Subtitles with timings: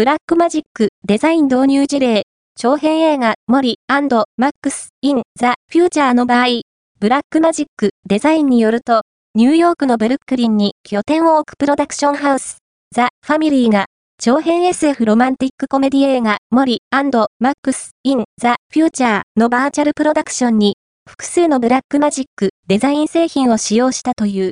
[0.00, 2.22] Blackmagic Design 導入事例、
[2.58, 6.62] 長編映画、 Molli and Max in the Future の場合、
[6.98, 9.02] Blackmagic Design によると、
[9.34, 12.60] ニューヨークのブルックリンに拠点を置くプロダクションハウス、
[12.94, 24.48] The Family が、長編 SF ロマンティックコメディ映画、 Molli and Max in the Future のバーチャルプロダクションに、複数の Blackmagic Design 製品を使用したという。